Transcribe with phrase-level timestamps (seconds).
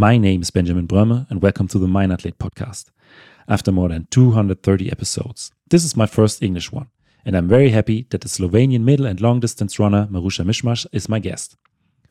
[0.00, 2.84] My name is Benjamin Brömme, and welcome to the Mind Athlete podcast.
[3.48, 6.86] After more than 230 episodes, this is my first English one,
[7.24, 11.08] and I'm very happy that the Slovenian middle and long distance runner Maruša Mišmaš is
[11.08, 11.56] my guest.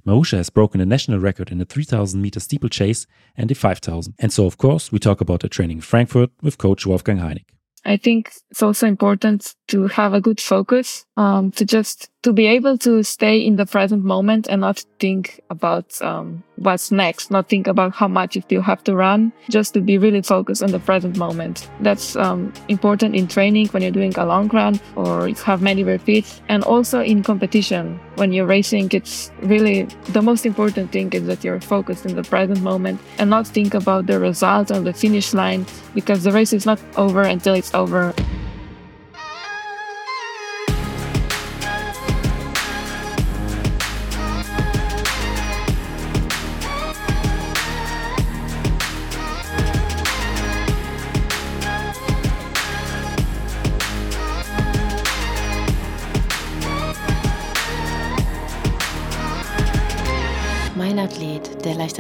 [0.05, 4.15] Maruša has broken a national record in the 3000 meter steeplechase and the 5000.
[4.19, 7.46] And so, of course, we talk about the training in Frankfurt with coach Wolfgang Heinig.
[7.85, 12.47] I think it's also important to have a good focus, um, to just to be
[12.47, 17.48] able to stay in the present moment and not think about um, what's next, not
[17.48, 20.71] think about how much you still have to run, just to be really focused on
[20.71, 21.70] the present moment.
[21.82, 25.84] That's um, important in training when you're doing a long run or you have many
[25.84, 27.99] repeats, and also in competition.
[28.16, 32.23] When you're racing, it's really the most important thing is that you're focused in the
[32.23, 36.52] present moment and not think about the result on the finish line because the race
[36.52, 38.27] is not over until it's over.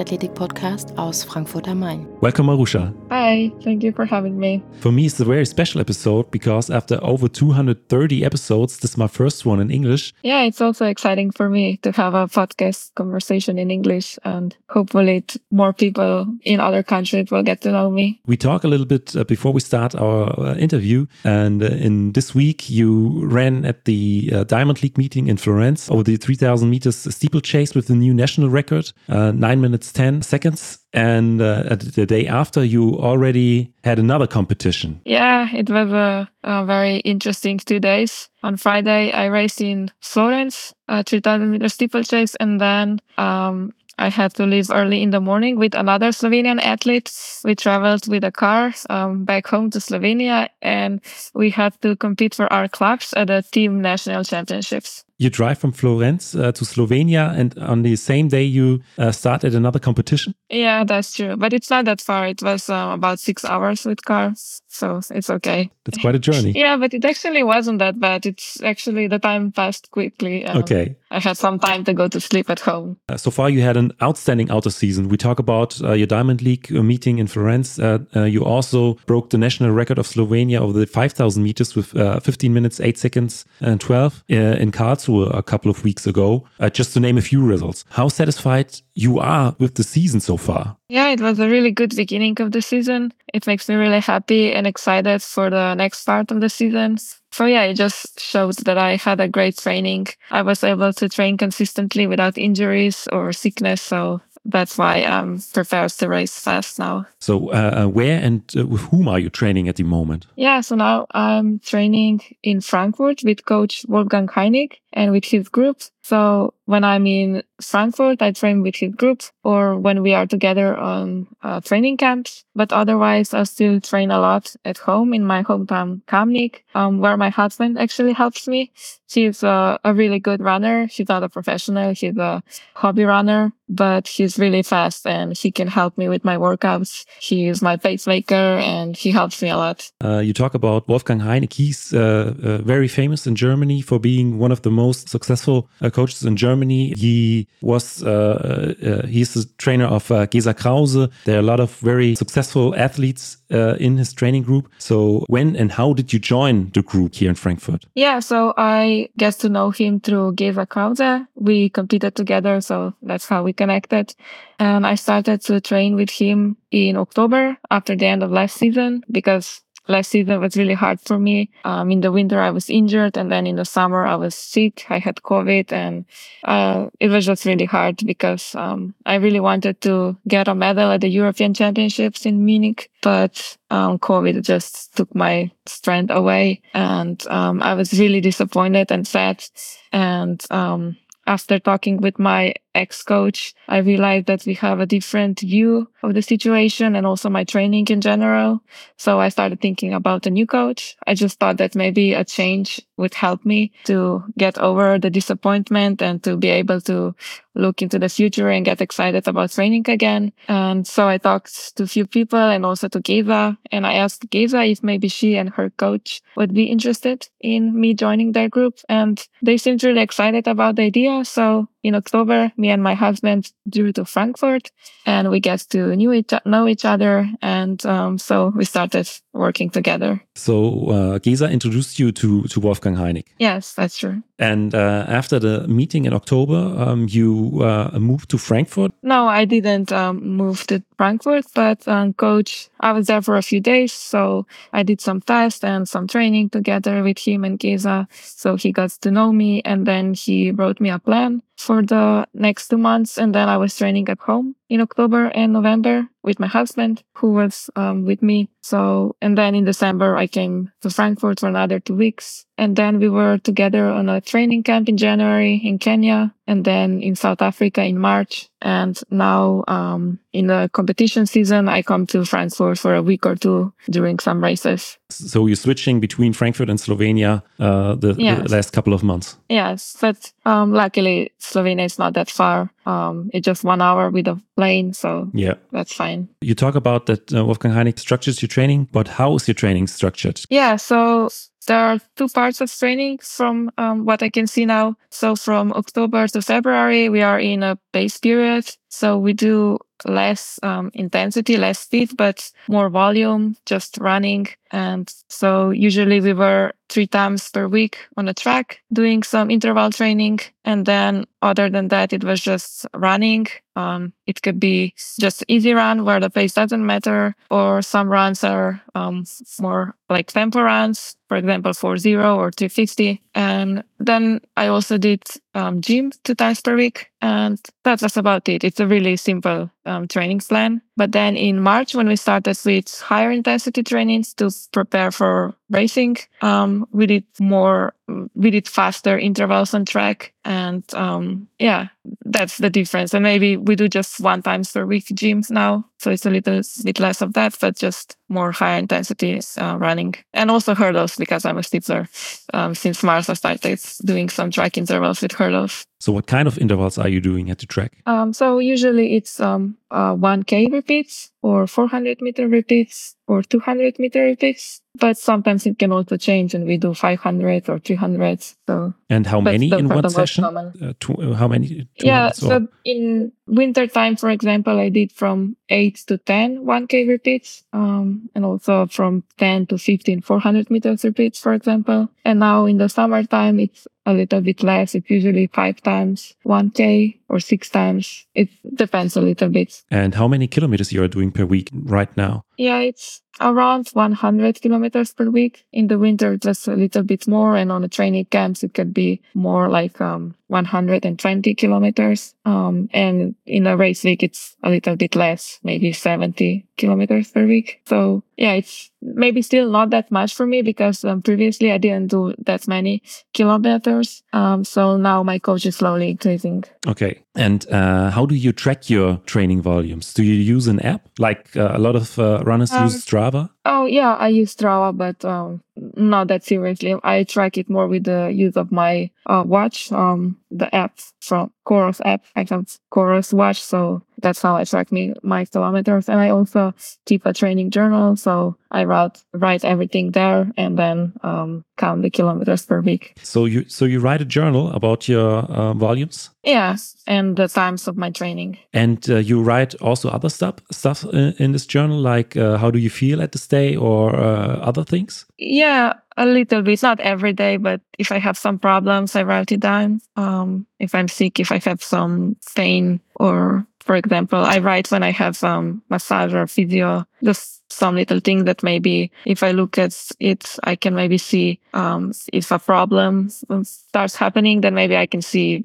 [0.07, 2.07] Leichtathletik-Podcast aus Frankfurt am Main.
[2.21, 2.93] Welcome, Maruša.
[3.09, 4.61] Hi, thank you for having me.
[4.79, 9.07] For me, it's a very special episode because after over 230 episodes, this is my
[9.07, 10.13] first one in English.
[10.23, 15.25] Yeah, it's also exciting for me to have a podcast conversation in English, and hopefully,
[15.51, 18.21] more people in other countries will get to know me.
[18.25, 22.13] We talk a little bit uh, before we start our uh, interview, and uh, in
[22.13, 26.69] this week, you ran at the uh, Diamond League meeting in Florence over the 3000
[26.69, 30.77] meters steeplechase with the new national record, uh, 9 minutes 10 seconds.
[30.93, 35.01] And uh, the day after, you already had another competition.
[35.05, 38.29] Yeah, it was a, a very interesting two days.
[38.43, 44.35] On Friday, I raced in Florence, a 3000 meter steeplechase, and then um, I had
[44.35, 47.11] to leave early in the morning with another Slovenian athlete.
[47.43, 51.01] We traveled with a car um, back home to Slovenia and
[51.33, 55.71] we had to compete for our clubs at the team national championships you drive from
[55.71, 60.33] Florence uh, to Slovenia, and on the same day you uh, start at another competition.
[60.49, 62.27] Yeah, that's true, but it's not that far.
[62.27, 65.71] It was um, about six hours with cars, so it's okay.
[65.85, 66.51] That's quite a journey.
[66.55, 68.25] yeah, but it actually wasn't that bad.
[68.25, 70.45] It's actually the time passed quickly.
[70.45, 70.95] Um, okay.
[71.09, 72.97] I had some time to go to sleep at home.
[73.07, 75.07] Uh, so far, you had an outstanding outer season.
[75.07, 77.79] We talk about uh, your Diamond League uh, meeting in Florence.
[77.79, 81.91] Uh, you also broke the national record of Slovenia over the 5,000 meters with
[82.23, 86.93] 15 minutes, 8 seconds, and 12 in Karlsruhe a couple of weeks ago, uh, just
[86.93, 87.85] to name a few results.
[87.89, 90.77] How satisfied you are with the season so far?
[90.89, 93.13] Yeah, it was a really good beginning of the season.
[93.33, 96.97] It makes me really happy and excited for the next part of the season.
[97.31, 100.07] So yeah, it just shows that I had a great training.
[100.31, 103.81] I was able to train consistently without injuries or sickness.
[103.81, 107.05] So that's why I'm prepared to race fast now.
[107.19, 110.25] So, uh, uh, where and uh, with whom are you training at the moment?
[110.35, 115.81] Yeah, so now I'm training in Frankfurt with coach Wolfgang Heinig and with his group.
[116.01, 120.75] So when I'm in Frankfurt, I train with his group or when we are together
[120.75, 122.43] on uh, training camps.
[122.55, 127.15] But otherwise, I still train a lot at home in my hometown, Kamnik, um, where
[127.15, 128.71] my husband actually helps me.
[129.07, 130.87] She's a, a really good runner.
[130.89, 131.93] She's not a professional.
[131.93, 136.35] She's a hobby runner, but she's really fast and she can help me with my
[136.35, 137.05] workouts.
[137.21, 139.89] He is my pacemaker and he helps me a lot.
[140.03, 141.53] Uh, you talk about Wolfgang Heinig.
[141.53, 145.89] He's uh, uh, very famous in Germany for being one of the most successful uh,
[145.89, 146.56] coaches in Germany.
[146.65, 151.09] He was uh, uh, he's the trainer of Gesa Krause.
[151.25, 154.69] There are a lot of very successful athletes in his training group.
[154.77, 157.85] So when and how did you join the group here in Frankfurt?
[157.95, 161.25] Yeah, so I get to know him through Gesa Krause.
[161.35, 164.13] We competed together, so that's how we connected.
[164.59, 169.03] And I started to train with him in October after the end of last season
[169.11, 171.49] because last season was really hard for me.
[171.65, 174.85] Um, in the winter, I was injured, and then in the summer, I was sick.
[174.89, 176.05] I had COVID, and
[176.43, 180.91] uh, it was just really hard because um, I really wanted to get a medal
[180.91, 187.25] at the European Championships in Munich, but um, COVID just took my strength away, and
[187.27, 189.43] um, I was really disappointed and sad.
[189.91, 190.97] And um,
[191.27, 196.13] after talking with my ex coach, I realized that we have a different view of
[196.13, 198.61] the situation and also my training in general.
[198.97, 200.95] So I started thinking about a new coach.
[201.05, 206.01] I just thought that maybe a change would help me to get over the disappointment
[206.01, 207.15] and to be able to
[207.55, 210.31] look into the future and get excited about training again.
[210.47, 214.29] And so I talked to a few people and also to Gesa and I asked
[214.29, 218.79] Gesa if maybe she and her coach would be interested in me joining their group.
[218.89, 221.25] And they seemed really excited about the idea.
[221.25, 224.71] So in October, me and my husband drew to Frankfurt
[225.05, 227.29] and we get to knew each, know each other.
[227.41, 230.21] And um, so we started working together.
[230.35, 233.25] So uh, Gesa introduced you to, to Wolfgang Heinig.
[233.39, 234.21] Yes, that's true.
[234.39, 238.91] And uh, after the meeting in October, um, you uh, moved to Frankfurt?
[239.01, 243.41] No, I didn't um, move to Frankfurt, but um, coach, I was there for a
[243.43, 243.93] few days.
[243.93, 248.07] So I did some tests and some training together with him and Gesa.
[248.11, 252.27] So he got to know me and then he wrote me a plan for the
[252.33, 253.17] next two months.
[253.17, 257.31] And then I was training at home in October and November with my husband who
[257.31, 258.49] was um, with me.
[258.61, 262.45] So, and then in December, I came to Frankfurt for another two weeks.
[262.57, 267.01] And then we were together on a training camp in January in Kenya and then
[267.01, 268.49] in South Africa in March.
[268.61, 273.35] And now, um, in the competition season, I come to Frankfurt for a week or
[273.35, 274.97] two during some races.
[275.09, 278.43] So you're switching between Frankfurt and Slovenia uh, the, yes.
[278.43, 279.37] the, last couple of months.
[279.47, 282.69] Yes, but um, luckily Slovenia is not that far.
[282.85, 286.27] Um, it's just one hour with a plane, so yeah, that's fine.
[286.41, 289.87] You talk about that uh, Wolfgang Heinig structures your training, but how is your training
[289.87, 290.41] structured?
[290.49, 291.29] Yeah, so
[291.67, 294.95] there are two parts of training from um, what I can see now.
[295.09, 298.69] So from October to February, we are in a base period.
[298.89, 304.47] So we do less um, intensity, less speed, but more volume, just running.
[304.71, 309.89] And so usually we were three times per week on a track doing some interval
[309.91, 310.39] training.
[310.63, 313.47] And then other than that, it was just running.
[313.75, 318.43] Um, it could be just easy run where the pace doesn't matter, or some runs
[318.43, 319.23] are um,
[319.61, 323.21] more like tempo runs, for example, 4-0 or 350.
[323.35, 325.23] And then I also did
[325.53, 327.11] um, gym two times per week.
[327.21, 328.63] And that's just about it.
[328.63, 330.81] It's a really simple um, training plan.
[330.95, 336.17] But then in March, when we started with higher intensity trainings to prepare for racing,
[336.41, 337.93] um, we did more,
[338.35, 340.33] we did faster intervals on track.
[340.45, 341.87] And um, yeah,
[342.25, 343.13] that's the difference.
[343.13, 345.85] And maybe we do just one times per week gyms now.
[345.99, 350.15] So it's a little bit less of that, but just more high intensity uh, running
[350.33, 352.07] and also hurdles because I'm a steepler.
[352.53, 355.85] Um, since March, I started doing some track intervals with hurdles.
[355.99, 357.97] So, what kind of intervals are you doing at the track?
[358.05, 364.23] Um, so, usually it's um, uh, 1K repeats or 400 meter repeats or 200 meter
[364.23, 364.81] repeats.
[364.99, 368.41] But sometimes it can also change and we do 500 or 300.
[368.67, 370.43] So, and how many in one session?
[370.43, 371.87] Uh, uh, how many?
[371.97, 372.31] Yeah.
[372.31, 378.29] So, in winter time, for example, I did from 8 to 10 1K repeats um,
[378.35, 382.09] and also from 10 to 15 400 meters repeats, for example.
[382.25, 384.95] And now in the summertime, it's a little bit less.
[384.95, 388.25] It's usually five times 1K or six times.
[388.33, 389.83] It depends a little bit.
[389.91, 392.43] And how many kilometers you are doing per week right now?
[392.57, 395.65] Yeah, it's around 100 kilometers per week.
[395.71, 397.55] In the winter, just a little bit more.
[397.55, 402.33] And on the training camps, it could be more like um, 120 kilometers.
[402.45, 407.45] Um, and in a race week, it's a little bit less, maybe 70 kilometers per
[407.45, 407.81] week.
[407.85, 412.07] So yeah, it's maybe still not that much for me because um, previously I didn't
[412.07, 413.03] do that many
[413.33, 414.23] kilometers.
[414.33, 416.63] Um, so now my coach is slowly increasing.
[416.87, 417.16] Okay.
[417.35, 420.13] And uh, how do you track your training volumes?
[420.13, 423.49] Do you use an app like uh, a lot of uh, runners use um, Strava?
[423.65, 425.61] Oh yeah, I use Strava, but um,
[425.95, 426.95] not that seriously.
[427.03, 431.51] I track it more with the use of my uh, watch, um, the app from
[431.65, 432.23] Coros app.
[432.35, 436.09] I have Coros watch, so that's how I track me my kilometers.
[436.09, 436.73] And I also
[437.05, 442.09] keep a training journal, so I write write everything there and then um, count the
[442.09, 443.13] kilometers per week.
[443.23, 446.29] So you so you write a journal about your uh, volumes.
[446.43, 448.57] Yes, and the times of my training.
[448.73, 452.71] And uh, you write also other stuff stuff in, in this journal, like uh, how
[452.71, 455.25] do you feel at this day or uh, other things?
[455.37, 459.51] Yeah, a little bit, not every day, but if I have some problems, I write
[459.51, 460.01] it down.
[460.15, 465.01] Um, if I'm sick, if I have some pain, or for example, I write when
[465.01, 469.77] I have some massage or physio, just some little thing that maybe if I look
[469.77, 473.29] at it, I can maybe see um, if a problem
[473.63, 475.63] starts happening, then maybe I can see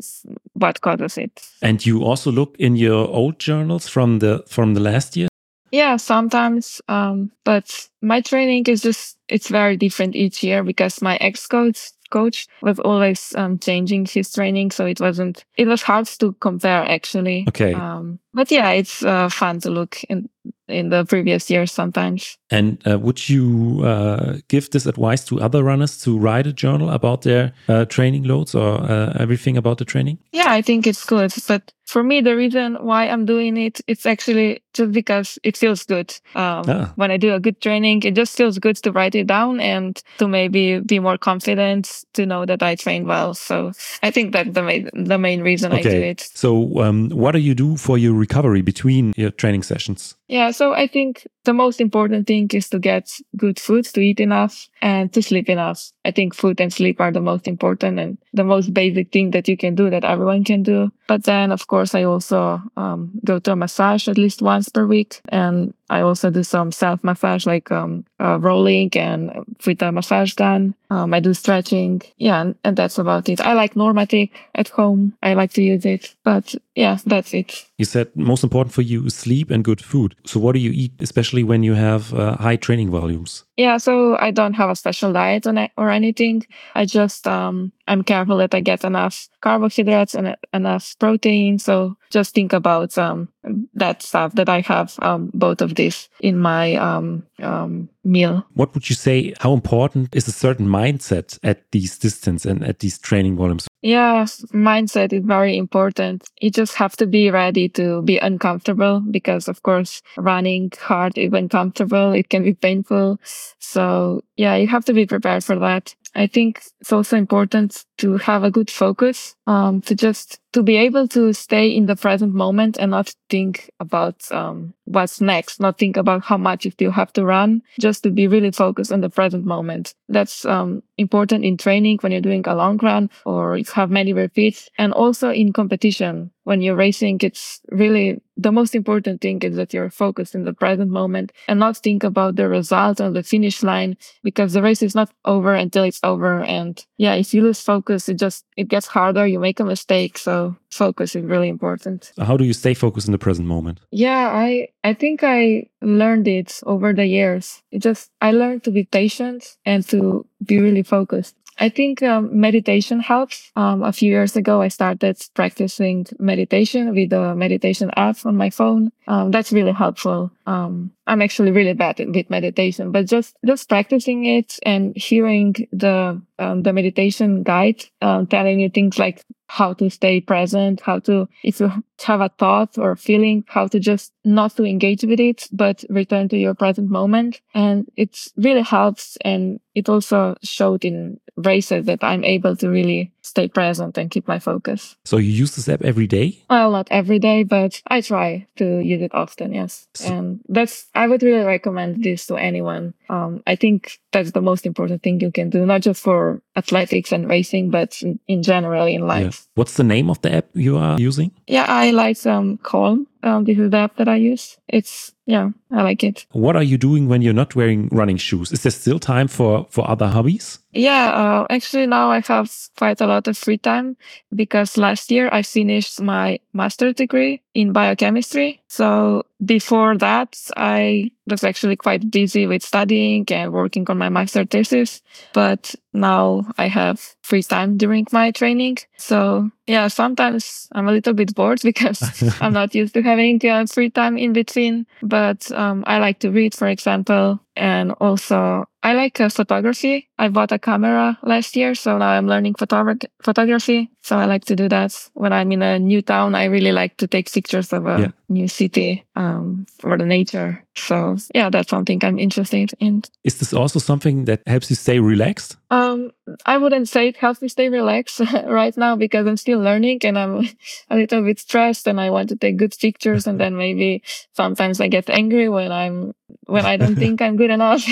[0.52, 1.32] what causes it.
[1.62, 5.28] And you also look in your old journals from the from the last year.
[5.72, 6.80] Yeah, sometimes.
[6.86, 11.90] Um, but my training is just, it's very different each year because my ex coach
[12.12, 14.70] coach was always um, changing his training.
[14.70, 17.46] So it wasn't, it was hard to compare actually.
[17.48, 17.74] Okay.
[17.74, 20.28] Um, but yeah, it's uh, fun to look in
[20.68, 22.38] in the previous years sometimes.
[22.50, 26.90] And uh, would you uh, give this advice to other runners to write a journal
[26.90, 30.18] about their uh, training loads or uh, everything about the training?
[30.32, 31.32] Yeah, I think it's good.
[31.46, 35.84] But for me, the reason why I'm doing it, it's actually just because it feels
[35.84, 36.10] good.
[36.34, 36.92] Um, ah.
[36.96, 40.02] When I do a good training, it just feels good to write it down and
[40.18, 43.34] to maybe be more confident to know that I train well.
[43.34, 43.72] So
[44.02, 45.80] I think that's the main, the main reason okay.
[45.80, 46.30] I do it.
[46.34, 50.14] So um, what do you do for your recovery between your training sessions?
[50.28, 54.20] Yeah, so I think the most important thing is to get good food, to eat
[54.20, 55.90] enough and to sleep enough.
[56.04, 59.48] I think food and sleep are the most important and the most basic thing that
[59.48, 60.92] you can do that everyone can do.
[61.06, 64.86] But then, of course, I also um, go to a massage at least once per
[64.86, 65.20] week.
[65.28, 70.32] And I also do some self massage, like um, uh, rolling and with a massage
[70.34, 70.74] gun.
[70.90, 72.02] Um, I do stretching.
[72.18, 73.40] Yeah, and, and, that's about it.
[73.40, 75.14] I like NormaTec at home.
[75.22, 76.14] I like to use it.
[76.22, 77.66] But yeah, that's it.
[77.78, 80.14] You said most important for you is sleep and good food.
[80.24, 83.44] So what do you eat, especially when you have uh, high training volumes?
[83.56, 86.44] Yeah, so I don't have a special diet or anything.
[86.74, 91.58] I just um, I'm careful that I get enough carbohydrates and enough protein.
[91.58, 93.28] So just think about um,
[93.74, 98.46] that stuff that I have um, both of these in my um, um, meal.
[98.54, 99.34] What would you say?
[99.40, 103.66] How important is a certain mindset at these distance and at these training volumes?
[103.80, 104.24] Yeah,
[104.54, 106.28] mindset is very important.
[106.40, 111.48] You just have to be ready to be uncomfortable because, of course, running hard, even
[111.48, 113.18] comfortable, it can be painful.
[113.58, 115.94] So yeah, you have to be prepared for that.
[116.14, 120.76] I think it's also important to have a good focus, um, to just to be
[120.76, 125.78] able to stay in the present moment and not think about um, what's next, not
[125.78, 128.92] think about how much if you still have to run, just to be really focused
[128.92, 129.94] on the present moment.
[130.08, 134.12] That's um, important in training when you're doing a long run or you have many
[134.12, 136.30] repeats and also in competition.
[136.44, 140.52] When you're racing, it's really the most important thing is that you're focused in the
[140.52, 144.82] present moment and not think about the result on the finish line because the race
[144.82, 146.42] is not over until it's over.
[146.42, 149.26] And yeah, if you lose focus, it just, it gets harder.
[149.26, 150.18] You make a mistake.
[150.18, 152.12] So focus is really important.
[152.18, 153.80] How do you stay focused in the present moment?
[153.90, 157.62] Yeah, I, I think I learned it over the years.
[157.70, 161.36] It just, I learned to be patient and to be really focused.
[161.58, 163.50] I think um, meditation helps.
[163.56, 168.50] Um, a few years ago, I started practicing meditation with a meditation app on my
[168.50, 168.90] phone.
[169.06, 170.30] Um, that's really helpful.
[170.46, 176.20] Um, I'm actually really bad with meditation, but just just practicing it and hearing the
[176.38, 181.28] um, the meditation guide um, telling you things like how to stay present, how to,
[181.44, 181.70] if you
[182.02, 185.84] have a thought or a feeling, how to just not to engage with it, but
[185.90, 187.42] return to your present moment.
[187.52, 189.18] And it really helps.
[189.26, 194.28] And it also showed in races that I'm able to really stay present and keep
[194.28, 194.96] my focus.
[195.04, 196.42] So you use this app every day?
[196.50, 199.54] Well, not every day, but I try to use it often.
[199.54, 199.88] Yes.
[199.94, 202.94] So and that's, I would really recommend this to anyone.
[203.08, 207.12] Um, I think that's the most important thing you can do, not just for athletics
[207.12, 209.46] and racing, but in, in general in life.
[209.46, 209.52] Yeah.
[209.54, 211.32] What's the name of the app you are using?
[211.46, 213.06] Yeah, I like um, Calm.
[213.22, 214.58] Um, this is the app that I use.
[214.68, 216.26] It's yeah, I like it.
[216.32, 218.52] What are you doing when you're not wearing running shoes?
[218.52, 220.58] Is there still time for for other hobbies?
[220.72, 223.96] Yeah, uh, actually now I have quite a lot of free time
[224.34, 228.62] because last year I finished my master degree in biochemistry.
[228.68, 234.44] So before that, I was actually quite busy with studying and working on my master
[234.44, 235.02] thesis.
[235.34, 238.78] But now I have free time during my training.
[238.96, 242.00] So yeah, sometimes I'm a little bit bored because
[242.40, 244.86] I'm not used to having uh, free time in between.
[245.02, 250.08] But um, I like to read, for example, and also I like uh, photography.
[250.18, 253.90] I bought a camera last year, so now I'm learning photo- photography.
[254.02, 256.34] So I like to do that when I'm in a new town.
[256.34, 258.10] I really like to take pictures of a yeah.
[258.28, 260.64] new city um, for the nature.
[260.74, 263.02] So yeah, that's something I'm interested in.
[263.24, 265.56] Is this also something that helps you stay relaxed?
[265.70, 266.12] Um,
[266.46, 270.18] I wouldn't say it helps me stay relaxed right now because I'm still learning and
[270.18, 270.48] I'm
[270.90, 273.26] a little bit stressed and I want to take good pictures.
[273.26, 274.02] and then maybe
[274.32, 276.14] sometimes I get angry when I'm
[276.46, 277.84] when I don't think I'm good enough.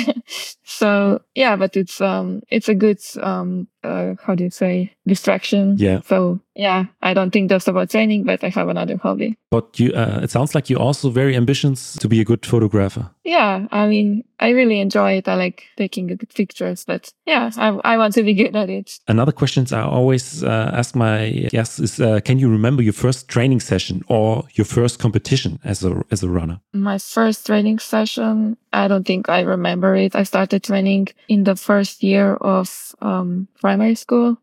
[0.64, 5.76] so yeah, but it's um it's a good um uh, how do you say distraction.
[5.78, 6.00] Yeah.
[6.06, 9.37] So yeah, I don't think just about training, but I have another hobby.
[9.50, 13.10] But you, uh, it sounds like you're also very ambitious to be a good photographer.
[13.25, 15.28] Yeah, I mean, I really enjoy it.
[15.28, 18.99] I like taking good pictures, but yeah, I, I want to be good at it.
[19.08, 23.28] Another question I always uh, ask my guests is, uh, can you remember your first
[23.28, 26.60] training session or your first competition as a as a runner?
[26.72, 30.14] My first training session, I don't think I remember it.
[30.14, 34.38] I started training in the first year of um, primary school.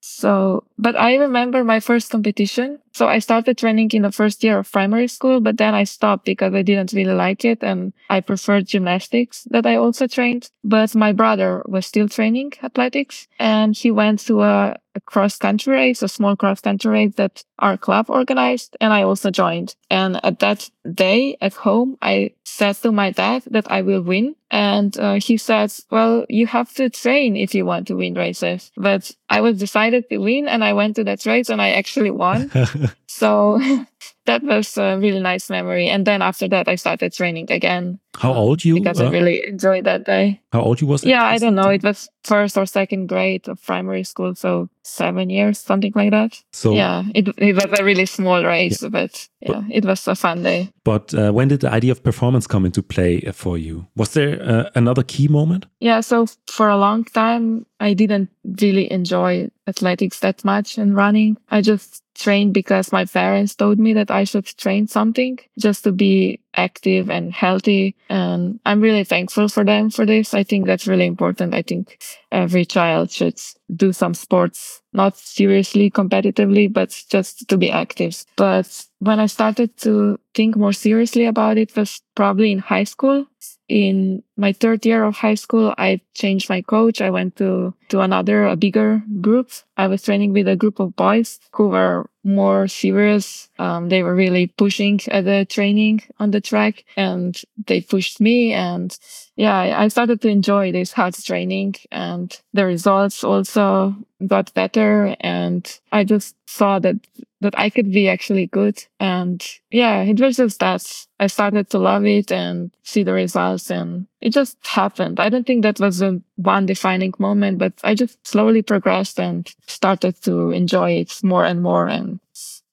[0.00, 2.78] So but I remember my first competition.
[2.92, 6.24] So I started training in the first year of primary school, but then I stopped
[6.24, 10.50] because I didn't really like it and I preferred gymnastics that I also trained.
[10.64, 15.74] But my brother was still training athletics and he went to a, a cross country
[15.74, 19.76] race, a small cross country race that our club organized and I also joined.
[19.90, 24.34] And at that day at home, I said to my dad that I will win.
[24.50, 28.72] And uh, he said, well, you have to train if you want to win races.
[28.76, 32.50] But I was decided to win and went to that race and I actually won.
[33.06, 33.60] so
[34.28, 35.88] that was a really nice memory.
[35.88, 37.98] And then after that, I started training again.
[38.16, 38.74] How old you?
[38.74, 40.40] Because uh, I really enjoyed that day.
[40.52, 41.02] How old you was?
[41.04, 41.70] Yeah, I don't know.
[41.70, 46.42] It was first or second grade of primary school, so seven years, something like that.
[46.52, 48.88] So yeah, it it was a really small race, yeah.
[48.88, 50.70] but yeah, but, it was a fun day.
[50.84, 53.86] But uh, when did the idea of performance come into play for you?
[53.96, 55.66] Was there uh, another key moment?
[55.80, 58.28] Yeah, so for a long time, I didn't
[58.60, 61.36] really enjoy athletics that much and running.
[61.50, 65.92] I just trained because my parents told me that I should train something just to
[65.92, 67.96] be active and healthy.
[68.08, 70.34] And I'm really thankful for them for this.
[70.34, 71.54] I think that's really important.
[71.54, 73.38] I think every child should
[73.74, 78.24] do some sports, not seriously competitively, but just to be active.
[78.36, 83.26] But when I started to think more seriously about it was probably in high school
[83.68, 87.00] in my third year of high school, I changed my coach.
[87.00, 89.50] I went to, to another, a bigger group.
[89.76, 93.48] I was training with a group of boys who were more serious.
[93.58, 98.52] Um, they were really pushing at the training on the track and they pushed me.
[98.52, 98.96] And
[99.36, 105.16] yeah, I started to enjoy this hard training and the results also got better.
[105.20, 106.96] And I just saw that
[107.40, 108.84] that I could be actually good.
[108.98, 113.70] And yeah, it was just that I started to love it and see the results
[113.70, 115.20] and it just happened.
[115.20, 119.48] I don't think that was a one defining moment, but I just slowly progressed and
[119.66, 121.86] started to enjoy it more and more.
[121.86, 122.18] And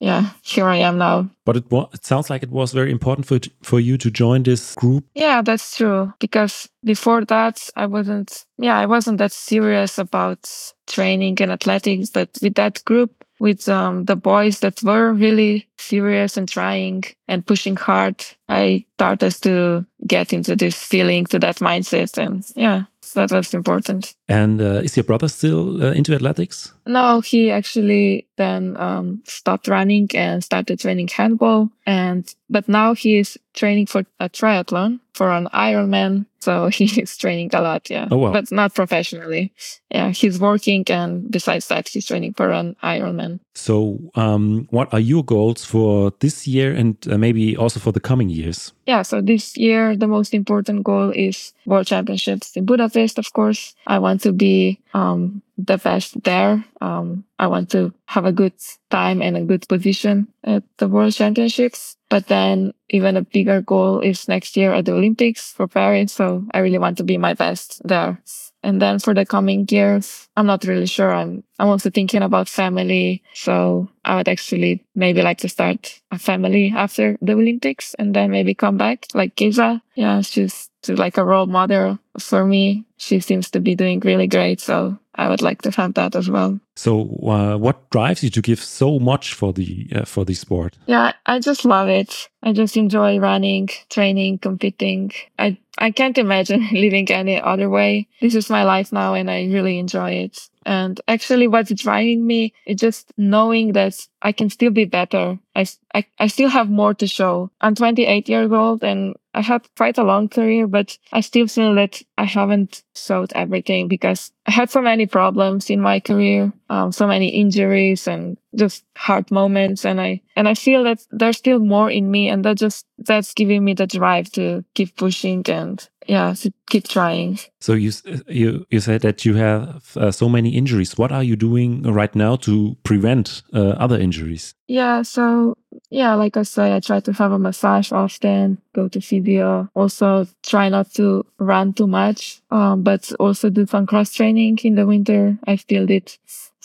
[0.06, 1.28] yeah, here I am now.
[1.46, 4.44] But it was, it sounds like it was very important for for you to join
[4.44, 5.04] this group.
[5.16, 6.14] Yeah, that's true.
[6.20, 8.46] Because before that, I wasn't.
[8.60, 10.48] Yeah, I wasn't that serious about
[10.86, 12.12] training and athletics.
[12.12, 17.44] But with that group, with um, the boys that were really serious and trying and
[17.44, 22.20] pushing hard, I started to get into this feeling, to that mindset.
[22.20, 22.84] And yeah,
[23.16, 24.16] that was important.
[24.30, 26.74] And uh, is your brother still uh, into athletics?
[26.86, 31.70] No, he actually then um, stopped running and started training handball.
[31.86, 36.26] And but now he is training for a triathlon for an Ironman.
[36.46, 38.08] So he's training a lot, yeah.
[38.12, 38.32] Oh, wow.
[38.32, 39.52] But not professionally.
[39.90, 43.40] Yeah, he's working, and besides that, he's training for an Ironman.
[43.56, 48.00] So, um, what are your goals for this year and uh, maybe also for the
[48.00, 48.74] coming years?
[48.86, 53.18] Yeah, so this year the most important goal is World Championships in Budapest.
[53.18, 56.64] Of course, I want to be um, the best there.
[56.80, 58.54] Um, I want to have a good
[58.90, 61.98] time and a good position at the World Championships.
[62.10, 66.14] But then even a bigger goal is next year at the Olympics for Paris.
[66.14, 68.22] So I really want to be my best there.
[68.66, 71.14] And then for the coming years, I'm not really sure.
[71.14, 73.22] I'm, I'm also thinking about family.
[73.36, 78.32] So I would actually maybe like to start a family after the Olympics and then
[78.32, 79.84] maybe come back like Gesa.
[79.94, 82.86] Yeah, she's like a role model for me.
[82.98, 84.60] She seems to be doing really great.
[84.60, 86.60] So I would like to have that as well.
[86.76, 90.78] So, uh, what drives you to give so much for the uh, for the sport?
[90.88, 92.30] Yeah, I just love it.
[92.44, 95.12] I just enjoy running, training, competing.
[95.40, 98.08] I I can't imagine living any other way.
[98.22, 100.50] This is my life now, and I really enjoy it.
[100.66, 105.38] And actually, what's driving me is just knowing that I can still be better.
[105.56, 107.52] I, I, I still have more to show.
[107.62, 111.76] I'm 28 years old and I had quite a long career, but I still feel
[111.76, 116.92] that I haven't showed everything because I had so many problems in my career, um,
[116.92, 119.86] so many injuries and just hard moments.
[119.86, 123.34] And I, and I feel that there's still more in me and that just, that's
[123.34, 127.40] giving me the drive to keep pushing and yeah, to keep trying.
[127.60, 127.92] So you,
[128.28, 130.98] you, you said that you have uh, so many injuries.
[130.98, 134.54] What are you doing right now to prevent uh, other injuries?
[134.68, 135.02] Yeah.
[135.04, 135.56] So
[135.90, 140.28] yeah, like I say, I try to have a massage often, go to physio, also
[140.44, 144.86] try not to run too much, um, but also do some cross training in the
[144.86, 145.38] winter.
[145.48, 146.12] I still did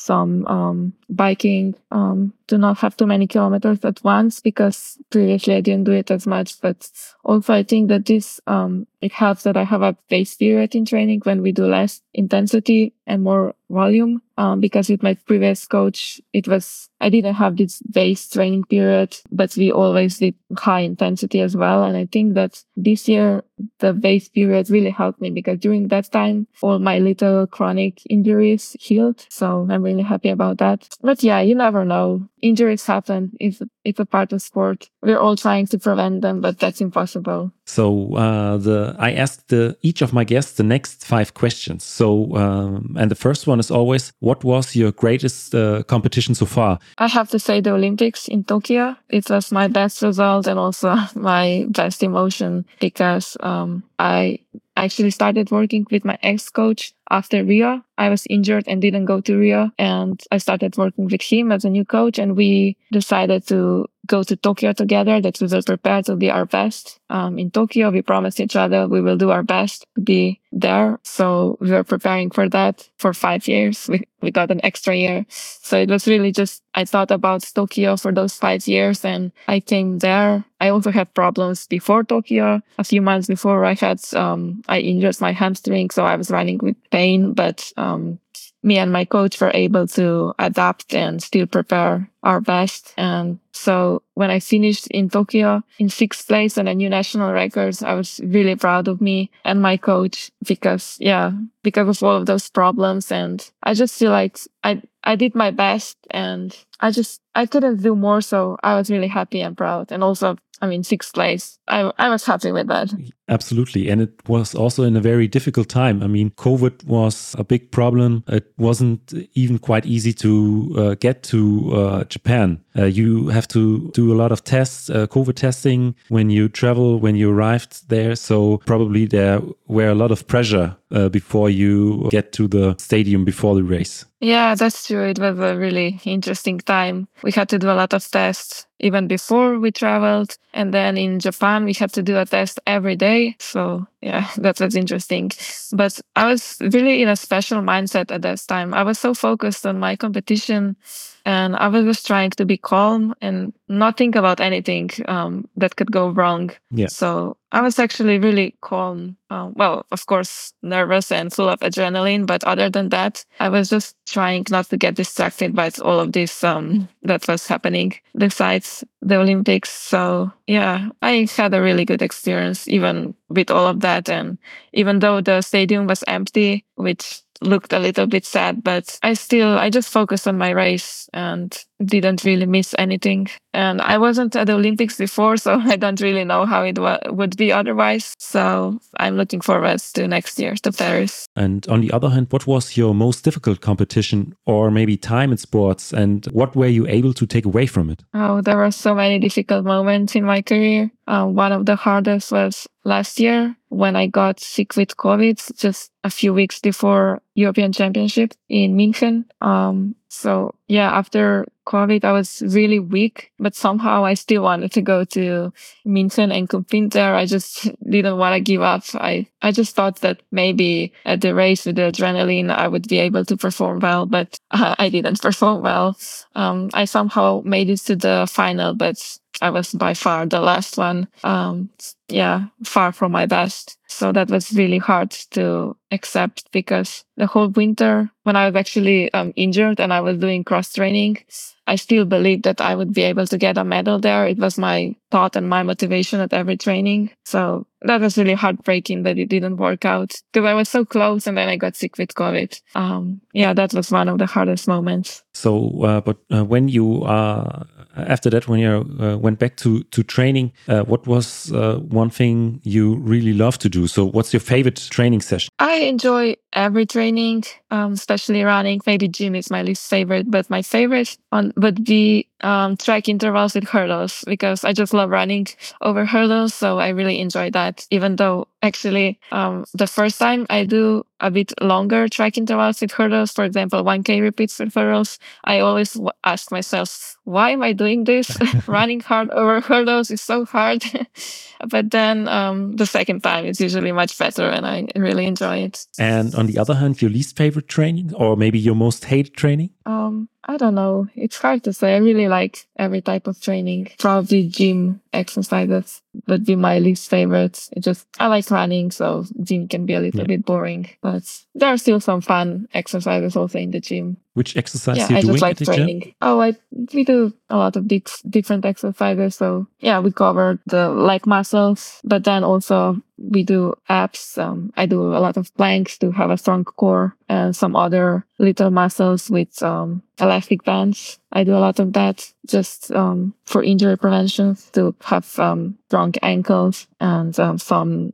[0.00, 5.60] some um, biking, um, do not have too many kilometers at once because previously I
[5.60, 6.58] didn't do it as much.
[6.60, 6.90] But
[7.22, 10.86] also I think that this, um, it helps that I have a base period in
[10.86, 14.22] training when we do less intensity and more volume.
[14.38, 19.18] Um, because with my previous coach, it was, I didn't have this base training period,
[19.30, 21.82] but we always did high intensity as well.
[21.84, 23.44] And I think that this year,
[23.80, 28.76] the base period really helped me because during that time, all my little chronic injuries
[28.80, 29.26] healed.
[29.28, 30.88] So I'm really happy about that.
[31.02, 32.26] But yeah, you never know.
[32.40, 33.32] Injuries happen.
[33.40, 34.90] It's, it's a part of sport.
[35.02, 37.52] We're all trying to prevent them, but that's impossible.
[37.64, 41.84] So uh, the I asked the, each of my guests the next five questions.
[41.84, 46.46] So um, and the first one is always, what was your greatest uh, competition so
[46.46, 46.78] far?
[46.98, 48.96] I have to say the Olympics in Tokyo.
[49.08, 54.40] It was my best result and also my best emotion because um, I
[54.84, 57.82] actually started working with my ex coach after Rio.
[57.98, 59.70] I was injured and didn't go to Rio.
[59.78, 62.18] And I started working with him as a new coach.
[62.18, 66.44] And we decided to go to Tokyo together, that we will prepare to be our
[66.44, 66.98] best.
[67.10, 70.98] Um, in Tokyo, we promised each other we will do our best to be there.
[71.02, 73.88] So we were preparing for that for five years.
[73.90, 75.24] We, we got an extra year.
[75.28, 79.60] So it was really just, I thought about Tokyo for those five years and I
[79.60, 80.44] came there.
[80.60, 82.60] I also had problems before Tokyo.
[82.78, 85.90] A few months before I had, um, I injured my hamstring.
[85.90, 88.18] So I was running with pain, but, um,
[88.62, 92.92] me and my coach were able to adapt and still prepare our best.
[92.96, 97.82] And so when I finished in Tokyo in sixth place and a new national records,
[97.82, 102.26] I was really proud of me and my coach because, yeah, because of all of
[102.26, 103.10] those problems.
[103.10, 107.82] And I just feel like I, I did my best and I just, I couldn't
[107.82, 108.20] do more.
[108.20, 109.92] So I was really happy and proud.
[109.92, 111.58] And also I mean, sixth place.
[111.68, 112.92] I, I was happy with that.
[113.28, 113.88] Absolutely.
[113.88, 116.02] And it was also in a very difficult time.
[116.02, 118.24] I mean, COVID was a big problem.
[118.26, 122.62] It wasn't even quite easy to uh, get to uh, Japan.
[122.76, 126.98] Uh, you have to do a lot of tests, uh, COVID testing when you travel,
[126.98, 128.14] when you arrived there.
[128.14, 133.24] So probably there were a lot of pressure uh, before you get to the stadium
[133.24, 134.04] before the race.
[134.20, 135.04] Yeah, that's true.
[135.04, 137.08] It was a really interesting time.
[137.22, 140.36] We had to do a lot of tests even before we traveled.
[140.54, 143.36] And then in Japan, we had to do a test every day.
[143.38, 145.30] So yeah, that was interesting.
[145.72, 148.74] But I was really in a special mindset at that time.
[148.74, 150.76] I was so focused on my competition
[151.24, 155.76] and I was just trying to be calm and not think about anything um, that
[155.76, 156.50] could go wrong.
[156.70, 156.88] Yeah.
[156.88, 159.16] So I was actually really calm.
[159.30, 163.70] Um, well, of course, nervous and full of adrenaline, but other than that, I was
[163.70, 168.84] just trying not to get distracted by all of this um, that was happening besides
[169.02, 169.70] the Olympics.
[169.70, 174.08] So yeah, I had a really good experience, even with all of that.
[174.08, 174.38] And
[174.72, 179.58] even though the stadium was empty, which looked a little bit sad, but I still,
[179.58, 183.28] I just focused on my race and didn't really miss anything.
[183.52, 186.78] And I wasn't at the Olympics before, so I don't really know how it
[187.12, 188.14] would be otherwise.
[188.18, 191.26] So I'm looking forward to next year to Paris.
[191.36, 195.38] And on the other hand, what was your most difficult competition or maybe time in
[195.38, 198.04] sports and what were you able to take away from it?
[198.14, 200.90] Oh, there were so many difficult moments in my career.
[201.06, 205.90] Uh, one of the hardest was last year when I got sick with COVID just
[206.04, 209.24] a few weeks before European Championship in München.
[209.40, 214.82] Um, so yeah, after COVID, I was really weak, but somehow I still wanted to
[214.82, 215.52] go to
[215.86, 217.14] München and compete there.
[217.14, 218.82] I just didn't want to give up.
[218.94, 222.98] I, I just thought that maybe at the race with the adrenaline, I would be
[222.98, 225.96] able to perform well, but uh, I didn't perform well.
[226.34, 228.98] Um, I somehow made it to the final, but
[229.40, 231.08] I was by far the last one.
[231.24, 231.70] Um,
[232.08, 233.78] yeah, far from my best.
[233.88, 239.12] So that was really hard to accept because the whole winter when I was actually
[239.12, 241.18] um, injured and I was doing cross training,
[241.66, 244.26] I still believed that I would be able to get a medal there.
[244.26, 247.10] It was my thought and my motivation at every training.
[247.24, 251.26] So that was really heartbreaking that it didn't work out because I was so close
[251.26, 252.60] and then I got sick with COVID.
[252.74, 255.22] Um, yeah, that was one of the hardest moments.
[255.32, 257.64] So, uh, but uh, when you uh,
[257.96, 262.10] after that, when you uh, went back to to training, uh, what was uh, one
[262.10, 263.86] thing you really love to do?
[263.86, 265.50] So, what's your favorite training session?
[265.58, 268.80] I enjoy every training, um, especially running.
[268.86, 273.54] Maybe gym is my least favorite, but my favorite one would be um, track intervals
[273.54, 275.46] with hurdles because I just love running
[275.80, 276.54] over hurdles.
[276.54, 281.30] So I really enjoy that, even though actually um, the first time I do a
[281.30, 286.50] bit longer track intervals with hurdles, for example, 1K repeats with hurdles, I always ask
[286.50, 288.36] myself, why am I doing this?
[288.66, 290.84] Running hard over hurdles is so hard.
[291.68, 295.86] but then um, the second time it's usually much better and I really enjoy it.
[295.98, 299.70] And on the other hand, your least favorite training or maybe your most hated training?
[299.90, 301.08] Um, I don't know.
[301.16, 301.94] It's hard to say.
[301.94, 303.88] I really like every type of training.
[303.98, 307.68] Probably gym exercises would be my least favorite.
[307.72, 310.26] It just, I like running, so gym can be a little Yeah.
[310.26, 311.22] bit boring, but
[311.54, 314.16] there are still some fun exercises also in the gym.
[314.34, 315.74] Which exercise yeah, you I doing just like at the gym?
[315.74, 316.14] training.
[316.22, 316.54] Oh, I,
[316.94, 319.34] we do a lot of dif- different exercises.
[319.34, 324.38] So yeah, we cover the leg muscles, but then also we do abs.
[324.38, 328.24] Um, I do a lot of planks to have a strong core and some other
[328.38, 331.18] little muscles with um, elastic bands.
[331.32, 336.14] I do a lot of that just um, for injury prevention to have um, strong
[336.22, 338.12] ankles and um, some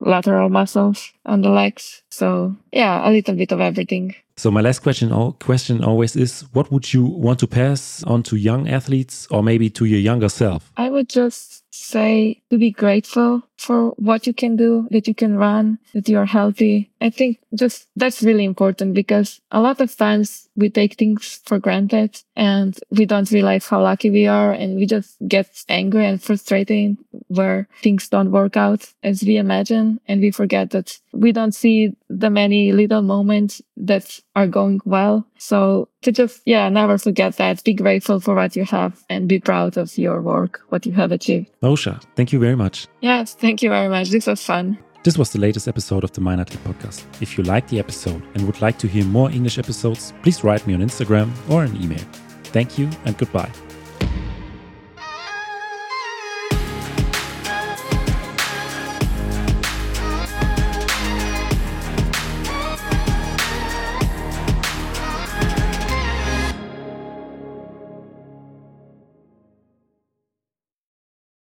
[0.00, 2.02] lateral muscles on the legs.
[2.10, 4.14] So yeah, a little bit of everything.
[4.36, 5.10] So my last question,
[5.40, 9.68] question always is: What would you want to pass on to young athletes, or maybe
[9.70, 10.72] to your younger self?
[10.76, 15.36] I would just say to be grateful for what you can do, that you can
[15.36, 16.90] run, that you are healthy.
[17.00, 21.58] I think just that's really important because a lot of times we take things for
[21.58, 26.22] granted and we don't realize how lucky we are and we just get angry and
[26.22, 26.96] frustrated
[27.28, 31.94] where things don't work out as we imagine and we forget that we don't see
[32.08, 35.26] the many little moments that are going well.
[35.38, 37.64] So to just, yeah, never forget that.
[37.64, 41.10] Be grateful for what you have and be proud of your work, what you have
[41.10, 41.50] achieved.
[41.62, 42.86] Rosha, thank you very much.
[43.00, 44.08] Yes, thank you very much.
[44.10, 44.78] This was fun.
[45.04, 47.04] This was the latest episode of the Mind Athlete podcast.
[47.20, 50.64] If you liked the episode and would like to hear more English episodes, please write
[50.64, 52.04] me on Instagram or an email.
[52.44, 53.50] Thank you and goodbye.